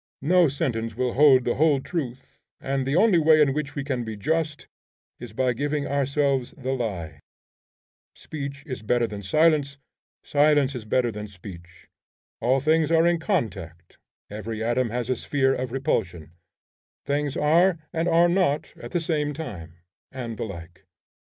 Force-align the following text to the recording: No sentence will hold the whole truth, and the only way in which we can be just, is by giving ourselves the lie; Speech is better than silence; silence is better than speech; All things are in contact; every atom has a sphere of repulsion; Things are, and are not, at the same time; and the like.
No 0.23 0.47
sentence 0.47 0.95
will 0.97 1.13
hold 1.13 1.43
the 1.43 1.53
whole 1.61 1.79
truth, 1.79 2.39
and 2.59 2.87
the 2.87 2.95
only 2.95 3.19
way 3.19 3.39
in 3.39 3.53
which 3.53 3.75
we 3.75 3.83
can 3.83 4.03
be 4.03 4.17
just, 4.17 4.67
is 5.19 5.31
by 5.31 5.53
giving 5.53 5.85
ourselves 5.85 6.55
the 6.57 6.71
lie; 6.73 7.19
Speech 8.15 8.63
is 8.65 8.81
better 8.81 9.05
than 9.05 9.21
silence; 9.21 9.77
silence 10.23 10.73
is 10.73 10.85
better 10.85 11.11
than 11.11 11.27
speech; 11.27 11.87
All 12.39 12.59
things 12.59 12.89
are 12.91 13.05
in 13.05 13.19
contact; 13.19 13.99
every 14.27 14.63
atom 14.63 14.89
has 14.89 15.07
a 15.07 15.15
sphere 15.15 15.53
of 15.53 15.71
repulsion; 15.71 16.31
Things 17.05 17.37
are, 17.37 17.77
and 17.93 18.07
are 18.07 18.27
not, 18.27 18.73
at 18.77 18.93
the 18.93 19.01
same 19.01 19.35
time; 19.35 19.75
and 20.11 20.35
the 20.35 20.45
like. 20.45 20.85